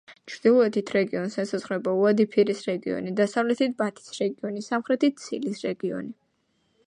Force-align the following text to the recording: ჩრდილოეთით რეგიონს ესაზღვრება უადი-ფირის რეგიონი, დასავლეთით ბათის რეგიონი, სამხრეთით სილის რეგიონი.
ჩრდილოეთით 0.31 0.87
რეგიონს 0.95 1.35
ესაზღვრება 1.43 1.93
უადი-ფირის 1.99 2.63
რეგიონი, 2.69 3.13
დასავლეთით 3.21 3.77
ბათის 3.83 4.09
რეგიონი, 4.23 4.65
სამხრეთით 4.69 5.25
სილის 5.27 5.63
რეგიონი. 5.69 6.13